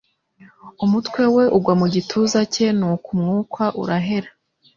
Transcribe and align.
Umutwe 0.85 1.21
we 1.35 1.43
ugwa 1.57 1.73
mu 1.79 1.87
gituza 1.93 2.39
cye 2.53 2.67
nuko 2.79 3.07
umwuka 3.15 3.63
urahera. 3.81 4.29